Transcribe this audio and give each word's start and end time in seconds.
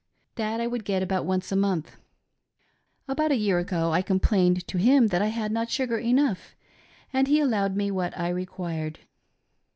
That 0.33 0.59
I 0.59 0.65
would 0.65 0.83
get 0.83 1.03
about 1.03 1.27
once 1.27 1.51
a 1.51 1.55
month. 1.55 1.97
About 3.07 3.31
a 3.31 3.35
year 3.35 3.59
ago 3.59 3.91
I 3.93 4.01
complained 4.01 4.67
to 4.67 4.79
him 4.79 5.09
that 5.09 5.21
I 5.21 5.27
had 5.27 5.51
not 5.51 5.69
sugar 5.69 5.99
enough 5.99 6.55
and 7.13 7.27
he 7.27 7.39
allowed 7.39 7.75
me 7.75 7.91
what 7.91 8.17
I 8.17 8.29
required. 8.29 9.01